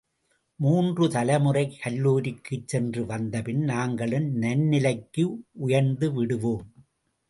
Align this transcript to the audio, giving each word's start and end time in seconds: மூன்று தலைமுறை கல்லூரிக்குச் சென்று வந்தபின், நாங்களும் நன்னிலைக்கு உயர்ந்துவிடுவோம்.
மூன்று 0.55 1.09
தலைமுறை 1.09 1.77
கல்லூரிக்குச் 1.83 2.67
சென்று 2.67 3.05
வந்தபின், 3.05 3.63
நாங்களும் 3.63 4.35
நன்னிலைக்கு 4.41 5.25
உயர்ந்துவிடுவோம். 5.67 6.67